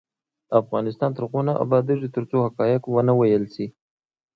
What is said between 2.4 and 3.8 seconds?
حقایق ونه ویل شي.